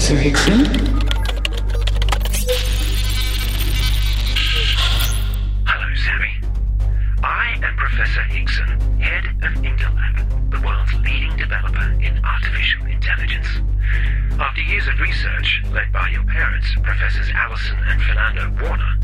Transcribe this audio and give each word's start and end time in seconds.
Hickson. 0.00 0.64
Hello, 5.66 5.94
Sammy. 5.94 6.40
I 7.22 7.60
am 7.62 7.76
Professor 7.76 8.22
Hickson, 8.22 8.80
head 8.98 9.26
of 9.26 9.52
Interlab, 9.62 10.50
the 10.50 10.60
world's 10.66 10.94
leading 11.04 11.36
developer 11.36 11.92
in 12.00 12.18
artificial 12.24 12.86
intelligence. 12.86 13.46
After 14.40 14.62
years 14.62 14.88
of 14.88 14.98
research, 15.00 15.62
led 15.70 15.92
by 15.92 16.08
your 16.08 16.24
parents, 16.24 16.74
Professors 16.82 17.28
Allison 17.34 17.76
and 17.86 18.02
Fernando 18.02 18.50
Warner, 18.64 18.96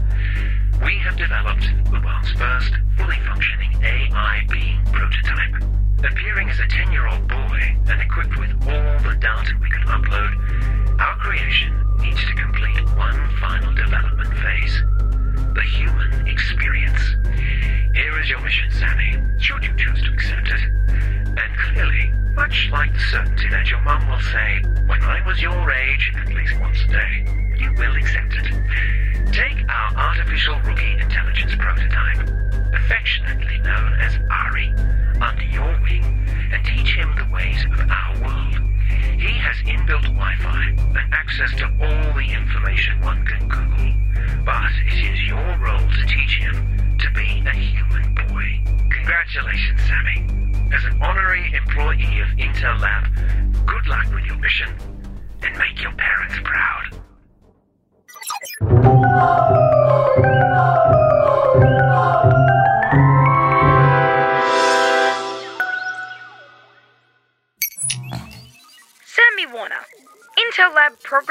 we 0.82 0.96
have 1.00 1.16
developed 1.18 1.68
the 1.92 2.00
world's 2.00 2.32
first 2.32 2.72
fully 2.96 3.20
functioning 3.26 3.70
AI 3.84 4.46
being 4.50 4.82
prototype. 4.86 5.62
Appearing 6.04 6.50
as 6.50 6.60
a 6.60 6.66
10 6.66 6.92
year 6.92 7.06
old 7.08 7.26
boy 7.28 7.76
and 7.88 8.00
equipped 8.02 8.38
with 8.38 8.50
all 8.62 8.98
the 9.00 9.16
data 9.20 9.52
we 9.60 9.70
could 9.70 9.86
upload, 9.86 11.00
our 11.00 11.16
creation 11.16 11.72
needs 11.98 12.20
to 12.24 12.34
complete 12.34 12.84
one 12.96 13.30
final 13.40 13.72
development 13.74 14.32
phase 14.38 14.82
the 15.56 15.62
human 15.62 16.28
experience. 16.28 17.00
Here 17.94 18.20
is 18.20 18.28
your 18.28 18.40
mission, 18.40 18.70
Sammy, 18.72 19.16
should 19.38 19.64
you 19.64 19.74
choose 19.78 20.02
to 20.02 20.12
accept 20.12 20.48
it. 20.48 20.60
And 21.38 21.58
clearly, 21.58 22.12
much 22.34 22.68
like 22.70 22.92
the 22.92 23.00
certainty 23.00 23.48
that 23.48 23.70
your 23.70 23.80
mum 23.80 24.06
will 24.06 24.20
say, 24.20 24.60
when 24.86 25.02
I 25.02 25.26
was 25.26 25.40
your 25.40 25.70
age, 25.72 26.12
at 26.14 26.28
least 26.28 26.60
once 26.60 26.82
a 26.84 26.88
day, 26.88 27.24
you 27.56 27.72
will 27.72 27.96
accept 27.96 28.34
it. 28.34 29.32
Take 29.32 29.64
our 29.70 29.96
artificial 29.96 30.60
rookie 30.60 30.98
intelligence 31.00 31.54
prototype, 31.58 32.28
affectionately 32.76 33.58
known 33.58 33.94
as 34.00 34.18
Ari, 34.30 34.72
under 35.20 35.42
your 35.44 35.80
wing 35.82 36.04
and 36.52 36.64
teach 36.64 36.94
him 36.94 37.14
the 37.16 37.26
ways 37.32 37.64
of 37.72 37.80
our 37.90 38.14
world. 38.20 38.60
He 39.18 39.32
has 39.38 39.56
inbuilt 39.64 40.02
Wi-Fi 40.02 40.76
and 40.78 41.14
access 41.14 41.50
to 41.56 41.66
all 41.80 42.12
the 42.12 42.32
information 42.32 43.00
one 43.00 43.24
can 43.26 43.48
Google. 43.48 43.92
But 44.44 44.70
it 44.86 45.12
is 45.12 45.22
your 45.26 45.58
role 45.58 45.78
to 45.78 46.06
teach 46.06 46.38
him 46.38 46.96
to 46.98 47.10
be 47.12 47.42
a 47.46 47.54
human 47.54 48.14
boy. 48.14 48.62
Congratulations, 48.90 49.80
Sammy. 49.82 50.26
As 50.74 50.84
an 50.84 51.02
honorary 51.02 51.52
employee 51.54 52.20
of 52.20 52.28
Intel 52.36 52.78
Lab, 52.80 53.04
good 53.66 53.86
luck 53.86 54.06
with 54.12 54.24
your 54.24 54.38
mission 54.38 54.68
and 55.42 55.56
make 55.58 55.80
your 55.82 55.92
parents 55.92 56.36
proud. 56.44 56.95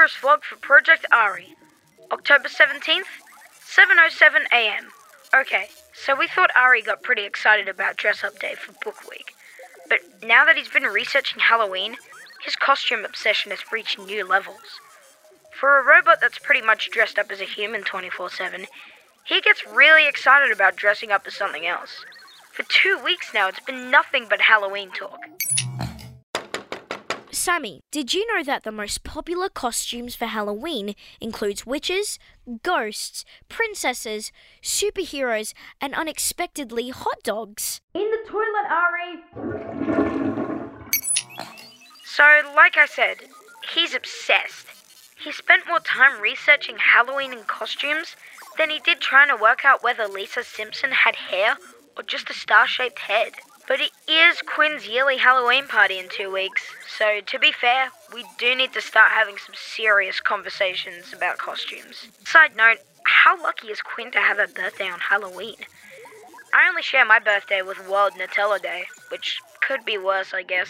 Progress 0.06 0.22
vlog 0.22 0.44
for 0.44 0.56
Project 0.56 1.04
Ari, 1.10 1.56
October 2.12 2.48
17th, 2.48 3.10
7:07 3.64 4.44
a.m. 4.52 4.92
Okay, 5.34 5.66
so 5.92 6.14
we 6.14 6.28
thought 6.28 6.50
Ari 6.54 6.82
got 6.82 7.02
pretty 7.02 7.24
excited 7.24 7.68
about 7.68 7.96
dress 7.96 8.22
up 8.22 8.38
day 8.38 8.54
for 8.54 8.70
Book 8.84 9.10
Week. 9.10 9.34
But 9.88 9.98
now 10.22 10.44
that 10.44 10.56
he's 10.56 10.68
been 10.68 10.84
researching 10.84 11.40
Halloween, 11.40 11.96
his 12.44 12.54
costume 12.54 13.04
obsession 13.04 13.50
has 13.50 13.72
reached 13.72 13.98
new 13.98 14.24
levels. 14.24 14.80
For 15.58 15.76
a 15.76 15.84
robot 15.84 16.20
that's 16.20 16.38
pretty 16.38 16.64
much 16.64 16.90
dressed 16.92 17.18
up 17.18 17.32
as 17.32 17.40
a 17.40 17.44
human 17.44 17.82
24/7, 17.82 18.68
he 19.24 19.40
gets 19.40 19.66
really 19.66 20.06
excited 20.06 20.52
about 20.52 20.76
dressing 20.76 21.10
up 21.10 21.26
as 21.26 21.34
something 21.34 21.66
else. 21.66 22.04
For 22.52 22.62
2 22.62 22.96
weeks 23.02 23.34
now, 23.34 23.48
it's 23.48 23.58
been 23.58 23.90
nothing 23.90 24.28
but 24.30 24.42
Halloween 24.42 24.92
talk. 24.92 25.18
Sammy, 27.46 27.84
did 27.92 28.12
you 28.12 28.26
know 28.34 28.42
that 28.42 28.64
the 28.64 28.72
most 28.72 29.04
popular 29.04 29.48
costumes 29.48 30.16
for 30.16 30.26
Halloween 30.26 30.96
includes 31.20 31.64
witches, 31.64 32.18
ghosts, 32.64 33.24
princesses, 33.48 34.32
superheroes, 34.64 35.54
and 35.80 35.94
unexpectedly 35.94 36.88
hot 36.88 37.22
dogs? 37.22 37.80
In 37.94 38.10
the 38.10 38.18
toilet, 38.28 38.66
Ari! 38.68 39.22
So, 42.04 42.24
like 42.56 42.76
I 42.76 42.86
said, 42.86 43.18
he's 43.72 43.94
obsessed. 43.94 44.66
He 45.16 45.30
spent 45.30 45.68
more 45.68 45.78
time 45.78 46.20
researching 46.20 46.78
Halloween 46.78 47.32
and 47.32 47.46
costumes 47.46 48.16
than 48.58 48.70
he 48.70 48.80
did 48.80 49.00
trying 49.00 49.28
to 49.28 49.40
work 49.40 49.64
out 49.64 49.84
whether 49.84 50.08
Lisa 50.08 50.42
Simpson 50.42 50.90
had 50.90 51.14
hair 51.14 51.58
or 51.96 52.02
just 52.02 52.28
a 52.28 52.34
star 52.34 52.66
shaped 52.66 52.98
head. 52.98 53.34
But 53.68 53.80
it 53.80 53.90
is 54.08 54.40
Quinn's 54.42 54.86
yearly 54.86 55.16
Halloween 55.16 55.66
party 55.66 55.98
in 55.98 56.08
two 56.08 56.32
weeks, 56.32 56.62
so 56.96 57.20
to 57.20 57.38
be 57.38 57.50
fair, 57.50 57.88
we 58.14 58.24
do 58.38 58.54
need 58.54 58.72
to 58.74 58.80
start 58.80 59.10
having 59.10 59.38
some 59.38 59.56
serious 59.56 60.20
conversations 60.20 61.12
about 61.12 61.38
costumes. 61.38 62.08
Side 62.24 62.54
note, 62.56 62.78
how 63.04 63.42
lucky 63.42 63.68
is 63.68 63.80
Quinn 63.80 64.12
to 64.12 64.20
have 64.20 64.38
a 64.38 64.46
birthday 64.46 64.88
on 64.88 65.00
Halloween? 65.00 65.56
I 66.54 66.68
only 66.68 66.82
share 66.82 67.04
my 67.04 67.18
birthday 67.18 67.60
with 67.62 67.88
World 67.88 68.12
Nutella 68.12 68.62
Day, 68.62 68.84
which 69.10 69.40
could 69.60 69.84
be 69.84 69.98
worse, 69.98 70.32
I 70.32 70.44
guess. 70.44 70.68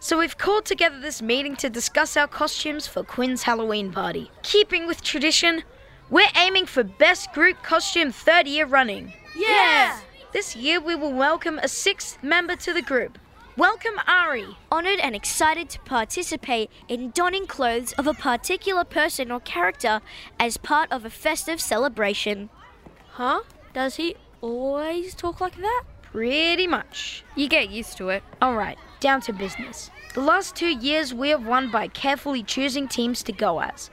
So 0.00 0.18
we've 0.18 0.36
called 0.36 0.66
together 0.66 1.00
this 1.00 1.22
meeting 1.22 1.56
to 1.56 1.70
discuss 1.70 2.16
our 2.16 2.28
costumes 2.28 2.86
for 2.86 3.02
Quinn's 3.02 3.42
Halloween 3.42 3.90
party. 3.90 4.30
Keeping 4.42 4.86
with 4.86 5.02
tradition, 5.02 5.64
we're 6.10 6.28
aiming 6.36 6.66
for 6.66 6.84
best 6.84 7.32
group 7.32 7.62
costume 7.62 8.12
third 8.12 8.46
year 8.46 8.66
running. 8.66 9.14
Yeah! 9.36 9.98
This 10.38 10.54
year 10.54 10.78
we 10.78 10.94
will 10.94 11.12
welcome 11.12 11.58
a 11.58 11.66
sixth 11.66 12.22
member 12.22 12.54
to 12.54 12.72
the 12.72 12.80
group. 12.80 13.18
Welcome 13.56 13.98
Ari. 14.06 14.46
Honored 14.70 15.00
and 15.00 15.16
excited 15.16 15.68
to 15.70 15.80
participate 15.80 16.70
in 16.86 17.10
donning 17.10 17.48
clothes 17.48 17.92
of 17.94 18.06
a 18.06 18.14
particular 18.14 18.84
person 18.84 19.32
or 19.32 19.40
character 19.40 20.00
as 20.38 20.56
part 20.56 20.92
of 20.92 21.04
a 21.04 21.10
festive 21.10 21.60
celebration. 21.60 22.50
Huh? 23.14 23.40
Does 23.74 23.96
he 23.96 24.14
always 24.40 25.12
talk 25.16 25.40
like 25.40 25.56
that? 25.56 25.82
Pretty 26.02 26.68
much. 26.68 27.24
You 27.34 27.48
get 27.48 27.70
used 27.70 27.96
to 27.96 28.10
it. 28.10 28.22
Alright, 28.40 28.78
down 29.00 29.20
to 29.22 29.32
business. 29.32 29.90
The 30.14 30.20
last 30.20 30.54
two 30.54 30.70
years 30.70 31.12
we 31.12 31.30
have 31.30 31.44
won 31.44 31.68
by 31.68 31.88
carefully 31.88 32.44
choosing 32.44 32.86
teams 32.86 33.24
to 33.24 33.32
go 33.32 33.58
as. 33.58 33.90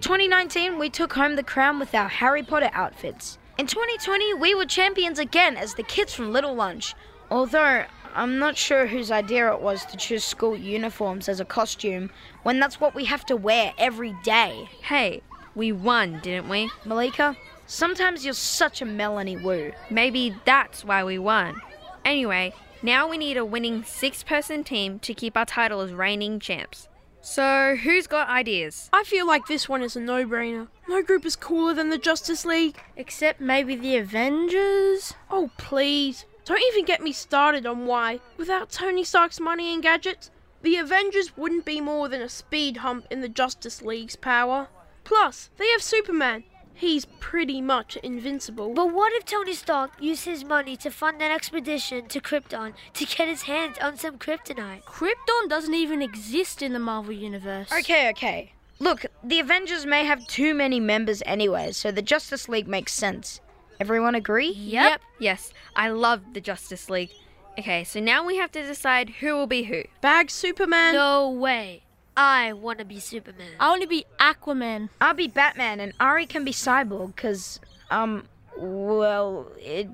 2019 0.00 0.80
we 0.80 0.90
took 0.90 1.12
home 1.12 1.36
the 1.36 1.44
crown 1.44 1.78
with 1.78 1.94
our 1.94 2.08
Harry 2.08 2.42
Potter 2.42 2.70
outfits. 2.72 3.38
In 3.58 3.66
2020 3.66 4.34
we 4.34 4.54
were 4.54 4.66
champions 4.66 5.18
again 5.18 5.56
as 5.56 5.72
the 5.72 5.82
kids 5.82 6.12
from 6.12 6.30
Little 6.30 6.54
Lunch. 6.54 6.94
Although 7.30 7.86
I'm 8.14 8.38
not 8.38 8.58
sure 8.58 8.86
whose 8.86 9.10
idea 9.10 9.50
it 9.50 9.62
was 9.62 9.86
to 9.86 9.96
choose 9.96 10.24
school 10.24 10.54
uniforms 10.54 11.26
as 11.26 11.40
a 11.40 11.44
costume 11.46 12.10
when 12.42 12.60
that's 12.60 12.80
what 12.80 12.94
we 12.94 13.06
have 13.06 13.24
to 13.26 13.36
wear 13.36 13.72
every 13.78 14.14
day. 14.22 14.68
Hey, 14.82 15.22
we 15.54 15.72
won, 15.72 16.20
didn't 16.20 16.50
we? 16.50 16.70
Malika, 16.84 17.34
sometimes 17.64 18.26
you're 18.26 18.34
such 18.34 18.82
a 18.82 18.84
Melanie 18.84 19.38
Wu. 19.38 19.72
Maybe 19.88 20.36
that's 20.44 20.84
why 20.84 21.02
we 21.02 21.18
won. 21.18 21.62
Anyway, 22.04 22.52
now 22.82 23.08
we 23.08 23.16
need 23.16 23.38
a 23.38 23.44
winning 23.44 23.84
six 23.84 24.22
person 24.22 24.64
team 24.64 24.98
to 24.98 25.14
keep 25.14 25.34
our 25.34 25.46
title 25.46 25.80
as 25.80 25.94
reigning 25.94 26.40
champs. 26.40 26.88
So, 27.28 27.74
who's 27.74 28.06
got 28.06 28.28
ideas? 28.28 28.88
I 28.92 29.02
feel 29.02 29.26
like 29.26 29.48
this 29.48 29.68
one 29.68 29.82
is 29.82 29.96
a 29.96 30.00
no 30.00 30.24
brainer. 30.24 30.68
No 30.88 31.02
group 31.02 31.26
is 31.26 31.34
cooler 31.34 31.74
than 31.74 31.90
the 31.90 31.98
Justice 31.98 32.44
League. 32.44 32.76
Except 32.96 33.40
maybe 33.40 33.74
the 33.74 33.96
Avengers? 33.96 35.12
Oh, 35.28 35.50
please. 35.58 36.24
Don't 36.44 36.62
even 36.68 36.84
get 36.84 37.02
me 37.02 37.10
started 37.10 37.66
on 37.66 37.84
why, 37.84 38.20
without 38.36 38.70
Tony 38.70 39.02
Stark's 39.02 39.40
money 39.40 39.74
and 39.74 39.82
gadgets, 39.82 40.30
the 40.62 40.76
Avengers 40.76 41.36
wouldn't 41.36 41.64
be 41.64 41.80
more 41.80 42.08
than 42.08 42.22
a 42.22 42.28
speed 42.28 42.76
hump 42.76 43.06
in 43.10 43.22
the 43.22 43.28
Justice 43.28 43.82
League's 43.82 44.14
power. 44.14 44.68
Plus, 45.02 45.50
they 45.56 45.68
have 45.72 45.82
Superman. 45.82 46.44
He's 46.76 47.06
pretty 47.20 47.62
much 47.62 47.96
invincible. 47.96 48.74
But 48.74 48.92
what 48.92 49.12
if 49.14 49.24
Tony 49.24 49.54
Stark 49.54 49.92
used 49.98 50.26
his 50.26 50.44
money 50.44 50.76
to 50.76 50.90
fund 50.90 51.22
an 51.22 51.32
expedition 51.32 52.06
to 52.08 52.20
Krypton 52.20 52.74
to 52.92 53.06
get 53.06 53.28
his 53.28 53.42
hands 53.42 53.78
on 53.80 53.96
some 53.96 54.18
kryptonite? 54.18 54.84
Krypton 54.84 55.48
doesn't 55.48 55.72
even 55.72 56.02
exist 56.02 56.60
in 56.60 56.74
the 56.74 56.78
Marvel 56.78 57.12
Universe. 57.12 57.72
Okay, 57.72 58.10
okay. 58.10 58.52
Look, 58.78 59.06
the 59.24 59.40
Avengers 59.40 59.86
may 59.86 60.04
have 60.04 60.26
too 60.26 60.52
many 60.54 60.78
members 60.78 61.22
anyway, 61.24 61.72
so 61.72 61.90
the 61.90 62.02
Justice 62.02 62.46
League 62.46 62.68
makes 62.68 62.92
sense. 62.92 63.40
Everyone 63.80 64.14
agree? 64.14 64.52
Yep. 64.52 65.00
Yes, 65.18 65.54
I 65.74 65.88
love 65.88 66.34
the 66.34 66.42
Justice 66.42 66.90
League. 66.90 67.10
Okay, 67.58 67.84
so 67.84 68.00
now 68.00 68.22
we 68.22 68.36
have 68.36 68.52
to 68.52 68.62
decide 68.62 69.08
who 69.08 69.34
will 69.34 69.46
be 69.46 69.62
who. 69.62 69.84
Bag 70.02 70.30
Superman. 70.30 70.92
No 70.92 71.30
way. 71.30 71.84
I 72.16 72.52
want 72.54 72.78
to 72.78 72.84
be 72.84 72.98
Superman. 72.98 73.48
I 73.60 73.68
want 73.68 73.82
to 73.82 73.88
be 73.88 74.06
Aquaman. 74.18 74.88
I'll 75.00 75.14
be 75.14 75.28
Batman 75.28 75.80
and 75.80 75.92
Ari 76.00 76.26
can 76.26 76.44
be 76.44 76.52
Cyborg 76.52 77.14
because, 77.14 77.60
um, 77.90 78.24
well, 78.56 79.48
it, 79.58 79.88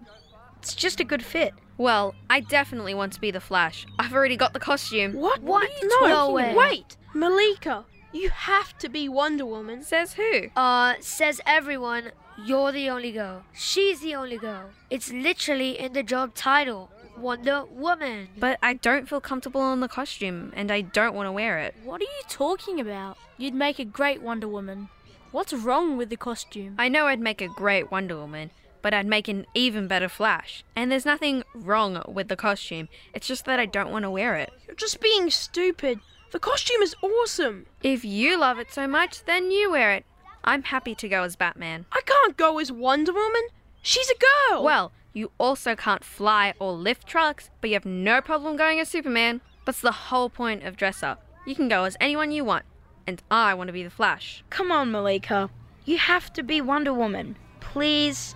it's 0.58 0.74
just 0.74 1.00
a 1.00 1.04
good 1.04 1.24
fit. 1.24 1.54
Well, 1.78 2.14
I 2.30 2.40
definitely 2.40 2.94
want 2.94 3.12
to 3.14 3.20
be 3.20 3.30
the 3.30 3.40
Flash. 3.40 3.86
I've 3.98 4.12
already 4.12 4.36
got 4.36 4.52
the 4.52 4.60
costume. 4.60 5.14
What? 5.14 5.42
What? 5.42 5.64
are 5.64 5.72
you 5.80 5.88
No 5.88 6.08
talking 6.08 6.34
way. 6.34 6.54
Wait, 6.54 6.96
Malika, 7.14 7.84
you 8.12 8.30
have 8.30 8.78
to 8.78 8.88
be 8.88 9.08
Wonder 9.08 9.46
Woman. 9.46 9.82
Says 9.82 10.12
who? 10.12 10.48
Uh, 10.54 10.94
says 11.00 11.40
everyone, 11.44 12.12
you're 12.44 12.70
the 12.70 12.88
only 12.88 13.10
girl. 13.12 13.42
She's 13.52 14.00
the 14.00 14.14
only 14.14 14.38
girl. 14.38 14.70
It's 14.90 15.12
literally 15.12 15.78
in 15.78 15.92
the 15.92 16.02
job 16.02 16.34
title. 16.34 16.90
Wonder 17.16 17.64
Woman. 17.70 18.28
But 18.38 18.58
I 18.62 18.74
don't 18.74 19.08
feel 19.08 19.20
comfortable 19.20 19.72
in 19.72 19.80
the 19.80 19.88
costume 19.88 20.52
and 20.54 20.70
I 20.70 20.80
don't 20.80 21.14
want 21.14 21.26
to 21.26 21.32
wear 21.32 21.58
it. 21.58 21.74
What 21.84 22.00
are 22.00 22.04
you 22.04 22.22
talking 22.28 22.80
about? 22.80 23.18
You'd 23.38 23.54
make 23.54 23.78
a 23.78 23.84
great 23.84 24.22
Wonder 24.22 24.48
Woman. 24.48 24.88
What's 25.30 25.52
wrong 25.52 25.96
with 25.96 26.10
the 26.10 26.16
costume? 26.16 26.74
I 26.78 26.88
know 26.88 27.06
I'd 27.06 27.20
make 27.20 27.40
a 27.40 27.48
great 27.48 27.90
Wonder 27.90 28.16
Woman, 28.16 28.50
but 28.82 28.92
I'd 28.92 29.06
make 29.06 29.28
an 29.28 29.46
even 29.54 29.88
better 29.88 30.08
Flash. 30.08 30.62
And 30.76 30.92
there's 30.92 31.06
nothing 31.06 31.42
wrong 31.54 32.02
with 32.06 32.28
the 32.28 32.36
costume, 32.36 32.88
it's 33.14 33.28
just 33.28 33.46
that 33.46 33.58
I 33.58 33.66
don't 33.66 33.90
want 33.90 34.02
to 34.04 34.10
wear 34.10 34.36
it. 34.36 34.52
You're 34.66 34.76
just 34.76 35.00
being 35.00 35.30
stupid. 35.30 36.00
The 36.32 36.38
costume 36.38 36.82
is 36.82 36.94
awesome. 37.02 37.66
If 37.82 38.04
you 38.04 38.38
love 38.38 38.58
it 38.58 38.72
so 38.72 38.86
much, 38.86 39.24
then 39.24 39.50
you 39.50 39.70
wear 39.70 39.92
it. 39.92 40.04
I'm 40.44 40.64
happy 40.64 40.94
to 40.96 41.08
go 41.08 41.22
as 41.22 41.36
Batman. 41.36 41.86
I 41.92 42.00
can't 42.04 42.36
go 42.36 42.58
as 42.58 42.72
Wonder 42.72 43.12
Woman. 43.12 43.42
She's 43.80 44.10
a 44.10 44.50
girl. 44.50 44.62
Well, 44.62 44.92
you 45.12 45.30
also 45.38 45.76
can't 45.76 46.04
fly 46.04 46.54
or 46.58 46.72
lift 46.72 47.06
trucks, 47.06 47.50
but 47.60 47.70
you 47.70 47.74
have 47.74 47.84
no 47.84 48.20
problem 48.20 48.56
going 48.56 48.80
as 48.80 48.88
Superman. 48.88 49.40
That's 49.64 49.80
the 49.80 49.92
whole 49.92 50.30
point 50.30 50.64
of 50.64 50.76
dress 50.76 51.02
up. 51.02 51.24
You 51.46 51.54
can 51.54 51.68
go 51.68 51.84
as 51.84 51.96
anyone 52.00 52.32
you 52.32 52.44
want, 52.44 52.64
and 53.06 53.22
I 53.30 53.54
want 53.54 53.68
to 53.68 53.72
be 53.72 53.82
the 53.82 53.90
Flash. 53.90 54.42
Come 54.50 54.72
on, 54.72 54.90
Malika. 54.90 55.50
You 55.84 55.98
have 55.98 56.32
to 56.34 56.42
be 56.42 56.60
Wonder 56.60 56.94
Woman. 56.94 57.36
Please. 57.60 58.34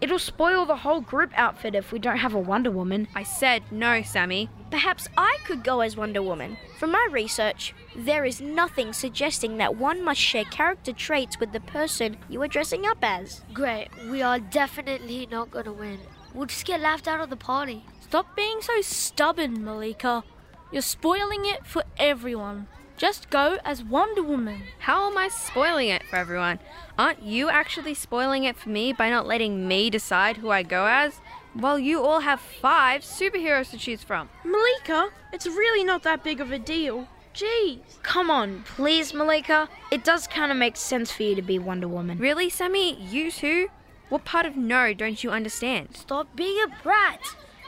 It'll 0.00 0.18
spoil 0.18 0.64
the 0.64 0.76
whole 0.76 1.00
group 1.00 1.30
outfit 1.36 1.74
if 1.74 1.92
we 1.92 1.98
don't 1.98 2.16
have 2.16 2.34
a 2.34 2.38
Wonder 2.38 2.70
Woman. 2.70 3.06
I 3.14 3.22
said 3.22 3.62
no, 3.70 4.02
Sammy. 4.02 4.48
Perhaps 4.70 5.08
I 5.16 5.36
could 5.44 5.62
go 5.62 5.80
as 5.80 5.96
Wonder 5.96 6.22
Woman. 6.22 6.56
From 6.78 6.90
my 6.90 7.08
research, 7.10 7.74
there 7.94 8.24
is 8.24 8.40
nothing 8.40 8.92
suggesting 8.92 9.56
that 9.56 9.76
one 9.76 10.02
must 10.04 10.20
share 10.20 10.44
character 10.44 10.92
traits 10.92 11.40
with 11.40 11.52
the 11.52 11.60
person 11.60 12.16
you 12.28 12.40
are 12.42 12.48
dressing 12.48 12.86
up 12.86 12.98
as. 13.02 13.42
Great, 13.52 13.88
we 14.08 14.22
are 14.22 14.38
definitely 14.38 15.26
not 15.30 15.50
gonna 15.50 15.72
win. 15.72 15.98
We'll 16.32 16.46
just 16.46 16.66
get 16.66 16.80
laughed 16.80 17.08
out 17.08 17.20
of 17.20 17.30
the 17.30 17.36
party. 17.36 17.84
Stop 18.00 18.36
being 18.36 18.60
so 18.60 18.80
stubborn, 18.80 19.64
Malika. 19.64 20.24
You're 20.72 20.82
spoiling 20.82 21.46
it 21.46 21.66
for 21.66 21.82
everyone. 21.98 22.68
Just 22.96 23.30
go 23.30 23.58
as 23.64 23.82
Wonder 23.82 24.22
Woman. 24.22 24.62
How 24.80 25.10
am 25.10 25.16
I 25.16 25.28
spoiling 25.28 25.88
it 25.88 26.02
for 26.04 26.16
everyone? 26.16 26.58
Aren't 26.98 27.22
you 27.22 27.48
actually 27.48 27.94
spoiling 27.94 28.44
it 28.44 28.56
for 28.56 28.68
me 28.68 28.92
by 28.92 29.08
not 29.08 29.26
letting 29.26 29.66
me 29.66 29.90
decide 29.90 30.36
who 30.36 30.50
I 30.50 30.62
go 30.62 30.86
as? 30.86 31.20
Well, 31.56 31.78
you 31.78 32.02
all 32.02 32.20
have 32.20 32.40
five 32.40 33.00
superheroes 33.00 33.70
to 33.70 33.78
choose 33.78 34.04
from. 34.04 34.28
Malika, 34.44 35.08
it's 35.32 35.46
really 35.46 35.82
not 35.82 36.02
that 36.02 36.22
big 36.22 36.40
of 36.40 36.52
a 36.52 36.58
deal. 36.58 37.08
Jeez. 37.34 37.80
Come 38.02 38.30
on, 38.30 38.64
please, 38.64 39.14
Malika. 39.14 39.68
It 39.90 40.04
does 40.04 40.26
kind 40.26 40.50
of 40.50 40.58
make 40.58 40.76
sense 40.76 41.12
for 41.12 41.22
you 41.22 41.34
to 41.34 41.42
be 41.42 41.58
Wonder 41.58 41.88
Woman. 41.88 42.18
Really, 42.18 42.50
Sammy? 42.50 43.00
You 43.00 43.30
too? 43.30 43.68
What 44.08 44.24
part 44.24 44.46
of 44.46 44.56
no 44.56 44.92
don't 44.92 45.22
you 45.22 45.30
understand? 45.30 45.96
Stop 45.96 46.34
being 46.34 46.60
a 46.62 46.82
brat. 46.82 47.20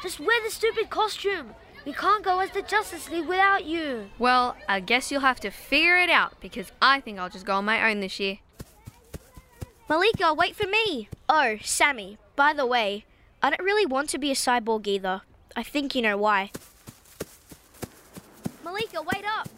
Just 0.03 0.19
wear 0.19 0.43
the 0.43 0.51
stupid 0.51 0.91
costume. 0.91 1.55
We 1.85 1.93
can't 1.93 2.25
go 2.25 2.41
as 2.41 2.51
the 2.51 2.63
Justice 2.63 3.11
League 3.11 3.27
without 3.27 3.65
you. 3.65 4.11
Well, 4.19 4.57
I 4.69 4.81
guess 4.81 5.11
you'll 5.11 5.21
have 5.21 5.41
to 5.41 5.51
figure 5.51 5.97
it 5.97 6.11
out 6.11 6.41
because 6.41 6.71
I 6.81 7.01
think 7.01 7.19
I'll 7.19 7.29
just 7.29 7.47
go 7.47 7.55
on 7.55 7.65
my 7.65 7.91
own 7.91 8.01
this 8.01 8.19
year. 8.21 8.39
Malika, 9.89 10.33
wait 10.33 10.57
for 10.57 10.67
me! 10.67 11.09
Oh, 11.29 11.57
Sammy, 11.63 12.19
by 12.35 12.53
the 12.53 12.67
way, 12.67 13.05
I 13.43 13.51
don't 13.51 13.65
really 13.65 13.87
want 13.87 14.09
to 14.11 14.19
be 14.19 14.31
a 14.31 14.35
cyborg 14.35 14.87
either. 14.87 15.23
I 15.55 15.63
think 15.63 15.95
you 15.95 16.03
know 16.03 16.17
why. 16.17 16.51
Malika, 18.73 19.03
wait 19.03 19.25
up! 19.27 19.51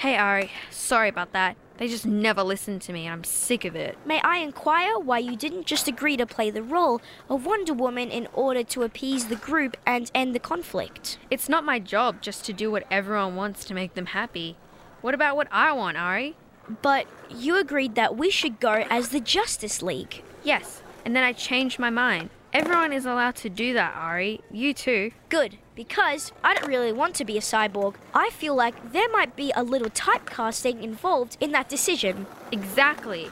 Hey, 0.00 0.16
Ari, 0.16 0.50
sorry 0.70 1.08
about 1.08 1.32
that. 1.34 1.56
They 1.76 1.86
just 1.86 2.04
never 2.04 2.42
listen 2.42 2.80
to 2.80 2.92
me 2.92 3.06
and 3.06 3.12
I'm 3.12 3.22
sick 3.22 3.64
of 3.64 3.76
it. 3.76 3.96
May 4.04 4.20
I 4.22 4.38
inquire 4.38 4.98
why 4.98 5.20
you 5.20 5.36
didn't 5.36 5.66
just 5.66 5.86
agree 5.86 6.16
to 6.16 6.26
play 6.26 6.50
the 6.50 6.64
role 6.64 7.00
of 7.30 7.46
Wonder 7.46 7.74
Woman 7.74 8.10
in 8.10 8.26
order 8.32 8.64
to 8.64 8.82
appease 8.82 9.26
the 9.26 9.36
group 9.36 9.76
and 9.86 10.10
end 10.16 10.34
the 10.34 10.40
conflict? 10.40 11.18
It's 11.30 11.48
not 11.48 11.64
my 11.64 11.78
job 11.78 12.20
just 12.20 12.44
to 12.46 12.52
do 12.52 12.72
what 12.72 12.88
everyone 12.90 13.36
wants 13.36 13.64
to 13.66 13.74
make 13.74 13.94
them 13.94 14.06
happy. 14.06 14.56
What 15.00 15.14
about 15.14 15.36
what 15.36 15.46
I 15.52 15.70
want, 15.70 15.96
Ari? 15.96 16.34
But 16.82 17.06
you 17.30 17.56
agreed 17.56 17.94
that 17.94 18.16
we 18.16 18.32
should 18.32 18.58
go 18.58 18.84
as 18.90 19.10
the 19.10 19.20
Justice 19.20 19.80
League. 19.80 20.24
Yes, 20.42 20.82
and 21.04 21.14
then 21.14 21.22
I 21.22 21.32
changed 21.32 21.78
my 21.78 21.90
mind. 21.90 22.30
Everyone 22.52 22.94
is 22.94 23.04
allowed 23.04 23.36
to 23.36 23.50
do 23.50 23.74
that, 23.74 23.94
Ari. 23.94 24.40
You 24.50 24.72
too. 24.72 25.10
Good, 25.28 25.58
because 25.74 26.32
I 26.42 26.54
don't 26.54 26.66
really 26.66 26.92
want 26.92 27.14
to 27.16 27.24
be 27.26 27.36
a 27.36 27.42
cyborg. 27.42 27.96
I 28.14 28.30
feel 28.30 28.54
like 28.54 28.92
there 28.92 29.08
might 29.10 29.36
be 29.36 29.52
a 29.54 29.62
little 29.62 29.90
typecasting 29.90 30.82
involved 30.82 31.36
in 31.40 31.52
that 31.52 31.68
decision. 31.68 32.26
Exactly. 32.50 33.28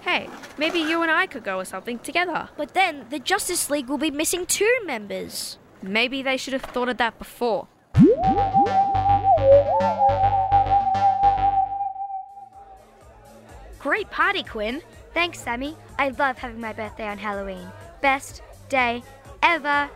Hey, 0.00 0.30
maybe 0.56 0.78
you 0.78 1.02
and 1.02 1.10
I 1.10 1.26
could 1.26 1.44
go 1.44 1.58
or 1.58 1.66
something 1.66 1.98
together. 1.98 2.48
But 2.56 2.72
then 2.72 3.04
the 3.10 3.18
Justice 3.18 3.68
League 3.68 3.88
will 3.88 3.98
be 3.98 4.10
missing 4.10 4.46
two 4.46 4.80
members. 4.86 5.58
Maybe 5.82 6.22
they 6.22 6.38
should 6.38 6.54
have 6.54 6.62
thought 6.62 6.88
of 6.88 6.96
that 6.96 7.18
before. 7.18 7.68
Great 13.78 14.10
party, 14.10 14.42
Quinn. 14.42 14.80
Thanks, 15.12 15.40
Sammy. 15.40 15.76
I 15.98 16.08
love 16.08 16.38
having 16.38 16.60
my 16.60 16.72
birthday 16.72 17.06
on 17.06 17.18
Halloween. 17.18 17.68
Best 18.00 18.42
day 18.74 19.04
ever. 19.40 19.88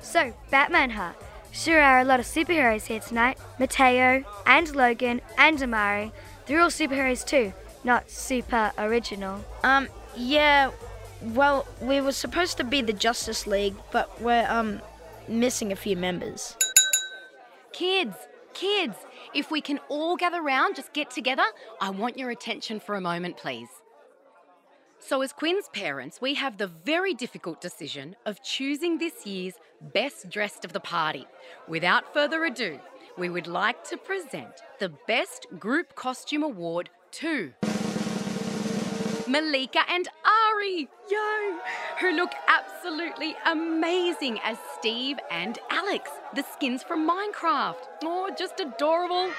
So, 0.00 0.32
Batman, 0.52 0.90
huh? 0.90 1.14
Sure 1.50 1.80
are 1.80 1.98
a 1.98 2.04
lot 2.04 2.20
of 2.20 2.26
superheroes 2.26 2.86
here 2.86 3.00
tonight. 3.00 3.36
Mateo, 3.58 4.24
and 4.46 4.72
Logan, 4.76 5.20
and 5.36 5.60
Amari. 5.60 6.12
They're 6.46 6.60
all 6.60 6.68
superheroes 6.68 7.26
too, 7.26 7.52
not 7.82 8.08
super 8.08 8.70
original. 8.78 9.44
Um, 9.64 9.88
yeah, 10.16 10.70
well, 11.20 11.66
we 11.82 12.00
were 12.00 12.12
supposed 12.12 12.56
to 12.58 12.64
be 12.64 12.82
the 12.82 12.92
Justice 12.92 13.48
League, 13.48 13.74
but 13.90 14.20
we're, 14.20 14.46
um, 14.48 14.80
missing 15.26 15.72
a 15.72 15.76
few 15.76 15.96
members. 15.96 16.56
Kids, 17.72 18.14
kids, 18.54 18.94
if 19.34 19.50
we 19.50 19.60
can 19.60 19.80
all 19.88 20.16
gather 20.16 20.40
round, 20.40 20.76
just 20.76 20.92
get 20.92 21.10
together, 21.10 21.46
I 21.80 21.90
want 21.90 22.16
your 22.16 22.30
attention 22.30 22.78
for 22.78 22.94
a 22.94 23.00
moment, 23.00 23.38
please. 23.38 23.70
So, 25.02 25.22
as 25.22 25.32
Quinn's 25.32 25.70
parents, 25.70 26.20
we 26.20 26.34
have 26.34 26.58
the 26.58 26.66
very 26.66 27.14
difficult 27.14 27.62
decision 27.62 28.16
of 28.26 28.42
choosing 28.42 28.98
this 28.98 29.24
year's 29.24 29.54
best 29.94 30.28
dressed 30.28 30.66
of 30.66 30.74
the 30.74 30.78
party. 30.80 31.26
Without 31.66 32.12
further 32.12 32.44
ado, 32.44 32.78
we 33.16 33.30
would 33.30 33.46
like 33.46 33.82
to 33.84 33.96
present 33.96 34.60
the 34.78 34.90
Best 35.08 35.46
Group 35.58 35.94
Costume 35.94 36.42
Award 36.42 36.90
to 37.12 37.54
Malika 39.26 39.80
and 39.88 40.06
Ari, 40.52 40.88
yo, 41.10 41.58
who 42.00 42.12
look 42.12 42.32
absolutely 42.46 43.34
amazing 43.46 44.38
as 44.44 44.58
Steve 44.78 45.18
and 45.30 45.58
Alex, 45.70 46.10
the 46.34 46.44
skins 46.52 46.82
from 46.82 47.08
Minecraft. 47.08 47.88
Oh, 48.04 48.30
just 48.36 48.60
adorable. 48.60 49.30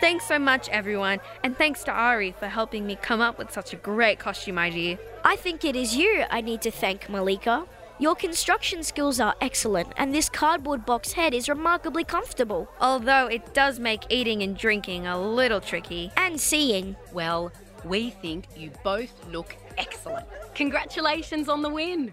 Thanks 0.00 0.26
so 0.26 0.38
much, 0.38 0.68
everyone, 0.68 1.20
and 1.42 1.56
thanks 1.56 1.82
to 1.84 1.90
Ari 1.90 2.32
for 2.32 2.48
helping 2.48 2.86
me 2.86 2.96
come 2.96 3.20
up 3.20 3.38
with 3.38 3.50
such 3.50 3.72
a 3.72 3.76
great 3.76 4.18
costume 4.18 4.58
idea. 4.58 4.98
I 5.24 5.36
think 5.36 5.64
it 5.64 5.74
is 5.74 5.96
you 5.96 6.24
I 6.30 6.42
need 6.42 6.60
to 6.62 6.70
thank, 6.70 7.08
Malika. 7.08 7.66
Your 7.98 8.14
construction 8.14 8.82
skills 8.82 9.20
are 9.20 9.34
excellent, 9.40 9.88
and 9.96 10.14
this 10.14 10.28
cardboard 10.28 10.84
box 10.84 11.12
head 11.12 11.32
is 11.32 11.48
remarkably 11.48 12.04
comfortable. 12.04 12.68
Although 12.78 13.26
it 13.28 13.54
does 13.54 13.80
make 13.80 14.02
eating 14.10 14.42
and 14.42 14.54
drinking 14.56 15.06
a 15.06 15.18
little 15.18 15.62
tricky. 15.62 16.12
And 16.16 16.38
seeing. 16.38 16.94
Well, 17.14 17.50
we 17.84 18.10
think 18.10 18.48
you 18.54 18.70
both 18.84 19.12
look 19.28 19.56
excellent. 19.78 20.26
Congratulations 20.54 21.48
on 21.48 21.62
the 21.62 21.70
win. 21.70 22.12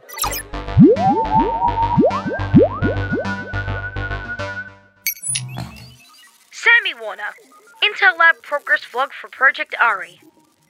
Sammy 6.52 6.94
Warner, 7.02 7.24
Intel 7.94 8.18
Lab 8.18 8.42
progress 8.42 8.82
vlog 8.86 9.12
for 9.12 9.28
Project 9.28 9.76
Ari. 9.80 10.20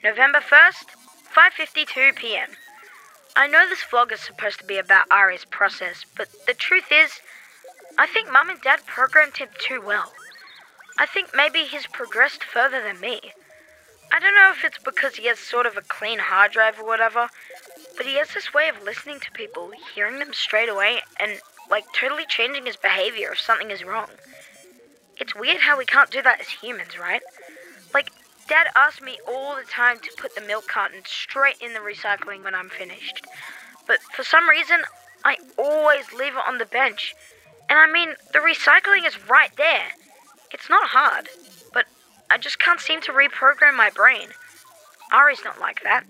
November 0.03 0.41
1st, 0.41 0.87
5:52 1.33 2.17
p.m. 2.17 2.49
I 3.33 3.47
know 3.47 3.65
this 3.65 3.85
vlog 3.89 4.11
is 4.11 4.19
supposed 4.19 4.59
to 4.59 4.65
be 4.65 4.77
about 4.77 5.05
Ari's 5.09 5.45
process, 5.45 6.03
but 6.17 6.27
the 6.47 6.53
truth 6.53 6.91
is, 6.91 7.21
I 7.97 8.07
think 8.07 8.29
Mum 8.29 8.49
and 8.49 8.59
Dad 8.59 8.85
programmed 8.85 9.37
him 9.37 9.47
too 9.57 9.79
well. 9.79 10.11
I 10.99 11.05
think 11.05 11.29
maybe 11.33 11.59
he's 11.59 11.87
progressed 11.87 12.43
further 12.43 12.83
than 12.83 12.99
me. 12.99 13.31
I 14.11 14.19
don't 14.19 14.35
know 14.35 14.51
if 14.51 14.65
it's 14.65 14.83
because 14.83 15.15
he 15.15 15.27
has 15.27 15.39
sort 15.39 15.65
of 15.65 15.77
a 15.77 15.81
clean 15.81 16.19
hard 16.19 16.51
drive 16.51 16.77
or 16.77 16.85
whatever, 16.85 17.29
but 17.95 18.05
he 18.05 18.15
has 18.15 18.33
this 18.33 18.53
way 18.53 18.67
of 18.67 18.83
listening 18.83 19.21
to 19.21 19.31
people, 19.31 19.71
hearing 19.95 20.19
them 20.19 20.33
straight 20.33 20.67
away, 20.67 20.99
and 21.21 21.39
like 21.69 21.85
totally 21.97 22.25
changing 22.27 22.65
his 22.65 22.75
behavior 22.75 23.31
if 23.31 23.39
something 23.39 23.71
is 23.71 23.85
wrong. 23.85 24.09
It's 25.19 25.35
weird 25.35 25.61
how 25.61 25.77
we 25.77 25.85
can't 25.85 26.09
do 26.09 26.21
that 26.21 26.41
as 26.41 26.47
humans, 26.47 26.97
right? 26.99 27.21
Like, 27.93 28.09
Dad 28.47 28.67
asks 28.75 29.01
me 29.01 29.19
all 29.27 29.55
the 29.55 29.63
time 29.69 29.99
to 29.99 30.11
put 30.17 30.35
the 30.35 30.41
milk 30.41 30.67
carton 30.67 31.01
straight 31.05 31.57
in 31.61 31.73
the 31.73 31.79
recycling 31.79 32.43
when 32.43 32.55
I'm 32.55 32.69
finished. 32.69 33.25
But 33.87 33.99
for 34.15 34.23
some 34.23 34.49
reason, 34.49 34.81
I 35.23 35.37
always 35.57 36.11
leave 36.13 36.33
it 36.33 36.43
on 36.47 36.57
the 36.57 36.65
bench. 36.65 37.15
And 37.69 37.79
I 37.79 37.89
mean, 37.91 38.15
the 38.33 38.39
recycling 38.39 39.07
is 39.07 39.29
right 39.29 39.51
there. 39.55 39.87
It's 40.51 40.69
not 40.69 40.89
hard, 40.89 41.29
but 41.73 41.85
I 42.29 42.37
just 42.37 42.59
can't 42.59 42.79
seem 42.79 43.01
to 43.01 43.11
reprogram 43.11 43.75
my 43.75 43.89
brain. 43.89 44.29
Ari's 45.11 45.43
not 45.43 45.59
like 45.59 45.81
that. 45.83 46.03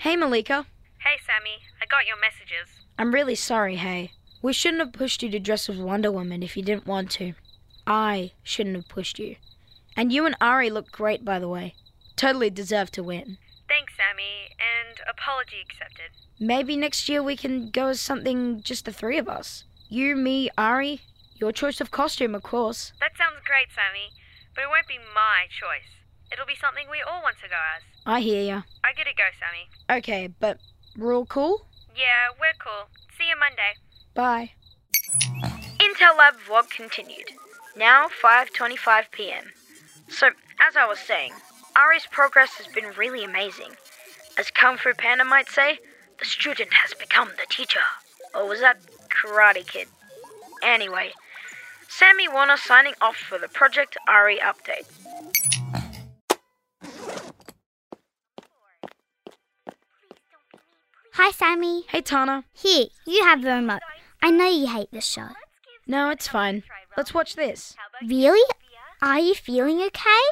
Hey, 0.00 0.16
Malika. 0.16 0.66
Hey, 0.98 1.16
Sammy. 1.26 1.58
I 1.80 1.86
got 1.86 2.06
your 2.06 2.18
messages. 2.20 2.68
I'm 2.98 3.14
really 3.14 3.34
sorry, 3.34 3.76
hey. 3.76 4.12
We 4.40 4.52
shouldn't 4.52 4.80
have 4.80 4.92
pushed 4.92 5.22
you 5.22 5.30
to 5.30 5.38
dress 5.38 5.68
as 5.68 5.78
Wonder 5.78 6.12
Woman 6.12 6.42
if 6.42 6.56
you 6.56 6.62
didn't 6.62 6.86
want 6.86 7.10
to. 7.12 7.34
I 7.86 8.32
shouldn't 8.42 8.76
have 8.76 8.88
pushed 8.88 9.18
you. 9.18 9.36
And 9.96 10.12
you 10.12 10.26
and 10.26 10.36
Ari 10.40 10.70
look 10.70 10.92
great, 10.92 11.24
by 11.24 11.38
the 11.38 11.48
way. 11.48 11.74
Totally 12.16 12.50
deserve 12.50 12.90
to 12.92 13.02
win. 13.02 13.38
Thanks, 13.68 13.92
Sammy, 13.96 14.54
and 14.58 15.00
apology 15.08 15.56
accepted. 15.60 16.10
Maybe 16.38 16.76
next 16.76 17.08
year 17.08 17.22
we 17.22 17.36
can 17.36 17.70
go 17.70 17.88
as 17.88 18.00
something 18.00 18.62
just 18.62 18.84
the 18.84 18.92
three 18.92 19.18
of 19.18 19.28
us. 19.28 19.64
You, 19.88 20.14
me, 20.14 20.50
Ari. 20.56 21.00
Your 21.40 21.52
choice 21.52 21.80
of 21.80 21.90
costume, 21.90 22.34
of 22.34 22.42
course. 22.42 22.92
That 23.00 23.16
sounds 23.16 23.42
great, 23.44 23.68
Sammy, 23.74 24.10
but 24.54 24.62
it 24.62 24.68
won't 24.68 24.88
be 24.88 24.98
my 25.14 25.46
choice. 25.48 25.90
It'll 26.32 26.46
be 26.46 26.56
something 26.60 26.86
we 26.90 27.00
all 27.00 27.22
want 27.22 27.36
to 27.42 27.48
go 27.48 27.56
as. 27.76 27.82
I 28.04 28.20
hear 28.20 28.42
ya. 28.42 28.62
I 28.84 28.92
gotta 28.92 29.14
go, 29.16 29.30
Sammy. 29.38 29.68
Okay, 29.98 30.28
but 30.40 30.58
we're 30.96 31.14
all 31.14 31.26
cool? 31.26 31.66
Yeah, 31.94 32.34
we're 32.38 32.58
cool. 32.58 32.90
See 33.16 33.28
you 33.28 33.38
Monday. 33.38 33.78
Bye. 34.18 34.50
Intel 35.78 36.18
Lab 36.18 36.34
vlog 36.44 36.68
continued. 36.70 37.30
Now 37.76 38.08
5:25 38.08 39.12
p.m. 39.12 39.52
So, 40.08 40.30
as 40.58 40.74
I 40.76 40.88
was 40.88 40.98
saying, 40.98 41.34
Ari's 41.76 42.08
progress 42.10 42.54
has 42.54 42.66
been 42.66 42.90
really 42.98 43.22
amazing. 43.22 43.76
As 44.36 44.50
Kung 44.50 44.76
Fu 44.76 44.92
Panda 44.92 45.24
might 45.24 45.48
say, 45.48 45.78
the 46.18 46.24
student 46.24 46.72
has 46.72 46.94
become 46.94 47.28
the 47.28 47.46
teacher. 47.48 47.86
Or 48.34 48.48
was 48.48 48.58
that 48.58 48.78
Karate 49.08 49.64
Kid? 49.64 49.86
Anyway, 50.64 51.12
Sammy 51.88 52.26
Warner 52.26 52.56
signing 52.56 52.94
off 53.00 53.18
for 53.18 53.38
the 53.38 53.46
Project 53.46 53.96
Ari 54.08 54.38
update. 54.38 54.88
Hi, 61.12 61.30
Sammy. 61.30 61.84
Hey, 61.88 62.00
Tana. 62.00 62.42
Here, 62.52 62.86
you 63.06 63.22
have 63.22 63.42
the 63.42 63.50
remote. 63.50 63.82
I 64.22 64.30
know 64.30 64.48
you 64.48 64.66
hate 64.66 64.90
this 64.92 65.06
show. 65.06 65.28
No, 65.86 66.10
it's 66.10 66.28
fine. 66.28 66.64
Let's 66.96 67.14
watch 67.14 67.36
this. 67.36 67.76
Really? 68.06 68.46
Are 69.00 69.20
you 69.20 69.34
feeling 69.34 69.80
okay? 69.80 70.24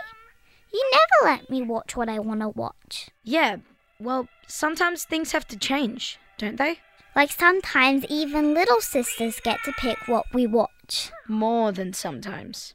You 0.73 0.91
never 0.93 1.33
let 1.33 1.49
me 1.49 1.63
watch 1.63 1.97
what 1.97 2.09
I 2.09 2.19
want 2.19 2.41
to 2.41 2.49
watch. 2.49 3.11
Yeah, 3.23 3.57
well, 4.01 4.29
sometimes 4.47 5.05
things 5.05 5.33
have 5.33 5.47
to 5.49 5.57
change, 5.57 6.19
don't 6.37 6.59
they? 6.59 6.81
Like 7.15 7.31
sometimes 7.33 8.05
even 8.11 8.53
little 8.53 8.81
sisters 8.81 9.41
get 9.41 9.61
to 9.65 9.73
pick 9.73 10.07
what 10.07 10.27
we 10.35 10.47
watch. 10.47 11.11
More 11.29 11.73
than 11.73 11.93
sometimes. 11.95 12.75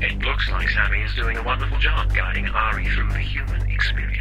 It 0.00 0.18
looks 0.20 0.50
like 0.50 0.68
Sammy 0.70 1.02
is 1.02 1.14
doing 1.14 1.36
a 1.36 1.42
wonderful 1.42 1.78
job 1.78 2.14
guiding 2.14 2.48
Ari 2.48 2.88
through 2.88 3.10
the 3.10 3.18
human 3.18 3.70
experience. 3.70 4.11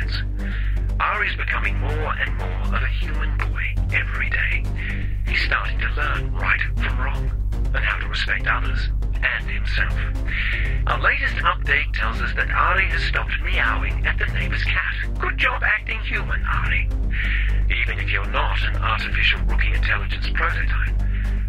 Ari's 1.21 1.35
becoming 1.35 1.77
more 1.77 2.15
and 2.17 2.35
more 2.35 2.75
of 2.75 2.81
a 2.81 2.87
human 2.87 3.37
boy 3.37 3.75
every 3.93 4.27
day. 4.31 4.63
He's 5.27 5.39
starting 5.43 5.77
to 5.77 5.87
learn 5.89 6.33
right 6.33 6.59
from 6.75 6.99
wrong 6.99 7.31
and 7.75 7.85
how 7.85 7.99
to 7.99 8.07
respect 8.07 8.47
others 8.47 8.89
and 9.21 9.47
himself. 9.47 9.93
Our 10.87 10.99
latest 10.99 11.35
update 11.35 11.93
tells 11.93 12.19
us 12.21 12.33
that 12.33 12.49
Ari 12.49 12.85
has 12.85 13.03
stopped 13.03 13.33
meowing 13.43 14.03
at 14.03 14.17
the 14.17 14.33
neighbor's 14.33 14.63
cat. 14.63 14.95
Good 15.19 15.37
job 15.37 15.61
acting 15.61 15.99
human, 15.99 16.43
Ari. 16.43 16.89
Even 17.69 17.99
if 17.99 18.09
you're 18.09 18.25
not 18.31 18.57
an 18.63 18.77
artificial 18.77 19.41
rookie 19.41 19.75
intelligence 19.75 20.27
prototype, 20.33 20.97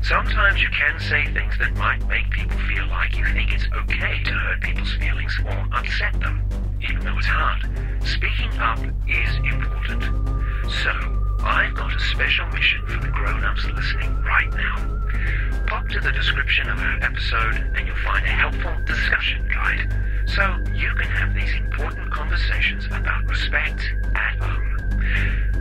Sometimes 0.02 0.60
you 0.60 0.68
can 0.68 0.98
say 0.98 1.32
things 1.32 1.56
that 1.60 1.72
might 1.76 2.04
make 2.08 2.28
people 2.28 2.58
feel 2.58 2.88
like 2.88 3.16
you 3.16 3.24
think 3.32 3.52
it's 3.52 3.68
okay 3.72 4.20
to 4.24 4.32
hurt 4.32 4.60
people's 4.60 4.92
feelings 4.96 5.38
or 5.46 5.68
upset 5.72 6.18
them, 6.18 6.42
even 6.82 7.04
though 7.04 7.16
it's 7.16 7.26
hard. 7.26 7.68
Speaking 8.04 8.58
up 8.58 8.78
is 9.08 9.36
important. 9.36 10.02
So, 10.70 10.90
I've 11.44 11.74
got 11.74 11.94
a 11.94 12.00
special 12.00 12.46
mission 12.48 12.86
for 12.86 12.98
the 13.00 13.08
grown-ups 13.08 13.66
listening 13.66 14.22
right 14.22 14.52
now. 14.54 15.00
Pop 15.66 15.88
to 15.88 16.00
the 16.00 16.12
description 16.12 16.68
of 16.68 16.78
our 16.78 16.98
episode 17.02 17.54
and 17.74 17.86
you'll 17.86 17.96
find 17.96 18.24
a 18.24 18.28
helpful 18.28 18.74
discussion 18.86 19.48
guide. 19.52 19.92
So 20.26 20.42
you 20.74 20.94
can 20.94 21.08
have 21.08 21.34
these 21.34 21.52
important 21.54 22.12
conversations 22.12 22.86
about 22.86 23.24
respect 23.28 23.82
at 24.14 24.36
home. 24.38 24.72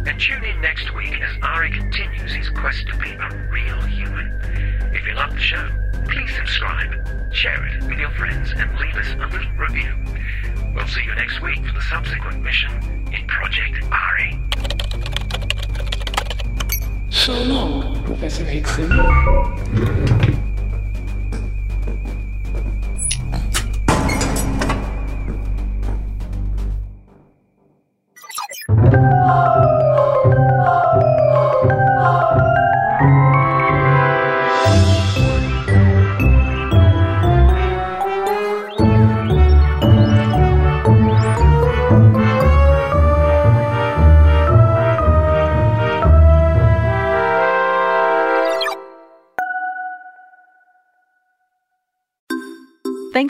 And 0.05 0.19
tune 0.19 0.43
in 0.43 0.61
next 0.61 0.93
week 0.93 1.19
as 1.21 1.35
Ari 1.41 1.71
continues 1.71 2.33
his 2.33 2.49
quest 2.49 2.87
to 2.87 2.97
be 2.97 3.11
a 3.11 3.49
real 3.51 3.81
human. 3.81 4.39
If 4.93 5.05
you 5.05 5.13
love 5.13 5.33
the 5.33 5.39
show, 5.39 5.69
please 6.09 6.35
subscribe, 6.35 7.33
share 7.33 7.65
it 7.65 7.83
with 7.83 7.97
your 7.97 8.11
friends, 8.11 8.51
and 8.55 8.77
leave 8.79 8.95
us 8.95 9.07
a 9.13 9.27
little 9.27 9.51
review. 9.57 9.93
We'll 10.75 10.87
see 10.87 11.03
you 11.03 11.15
next 11.15 11.41
week 11.41 11.65
for 11.65 11.73
the 11.73 11.81
subsequent 11.81 12.41
mission 12.43 12.71
in 13.11 13.27
Project 13.27 13.83
Ari. 13.91 14.39
So 17.09 17.33
long, 17.43 18.03
Professor 18.03 18.43
Hickson. 18.43 18.89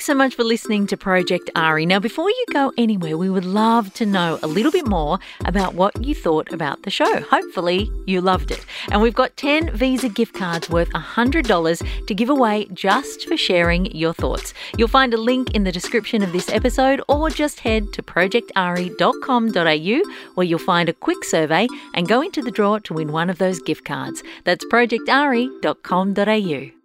Thanks 0.02 0.08
so 0.08 0.16
much 0.16 0.34
for 0.34 0.44
listening 0.44 0.88
to 0.88 0.98
Project 0.98 1.52
Ari. 1.56 1.86
Now, 1.86 2.00
before 2.00 2.28
you 2.28 2.46
go 2.52 2.74
anywhere, 2.76 3.20
we 3.20 3.30
would 3.30 3.46
love 3.46 3.94
to 3.94 4.04
know 4.04 4.40
a 4.42 4.48
little 4.48 4.72
bit 4.72 4.88
more 4.88 5.20
about 5.46 5.76
what 5.76 6.04
you 6.04 6.16
thought 6.16 6.52
about 6.52 6.82
the 6.82 6.90
show. 6.90 7.22
Hopefully, 7.22 7.92
you 8.08 8.20
loved 8.20 8.50
it. 8.50 8.66
And 8.92 9.00
we've 9.00 9.14
got 9.14 9.38
10 9.38 9.78
Visa 9.78 10.10
gift 10.10 10.34
cards 10.34 10.72
worth 10.72 10.90
$100 10.90 12.08
to 12.08 12.16
give 12.16 12.32
away 12.32 12.66
just 12.74 13.28
for 13.28 13.38
sharing 13.38 13.96
your 13.96 14.16
thoughts. 14.16 14.56
You'll 14.76 14.88
find 14.88 15.14
a 15.14 15.18
link 15.18 15.54
in 15.54 15.66
the 15.66 15.72
description 15.72 16.24
of 16.24 16.32
this 16.32 16.50
episode 16.50 17.04
or 17.08 17.30
just 17.30 17.60
head 17.60 17.94
to 17.94 18.02
projectari.com.au 18.02 20.14
where 20.34 20.48
you'll 20.48 20.58
find 20.58 20.90
a 20.90 20.94
quick 20.94 21.24
survey 21.24 21.68
and 21.94 22.08
go 22.08 22.24
into 22.24 22.42
the 22.42 22.50
draw 22.50 22.80
to 22.80 22.96
win 22.96 23.12
one 23.12 23.30
of 23.30 23.38
those 23.38 23.60
gift 23.60 23.86
cards. 23.86 24.24
That's 24.46 24.66
projectari.com.au. 24.66 26.81